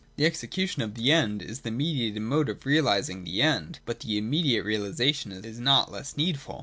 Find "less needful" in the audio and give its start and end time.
5.91-6.59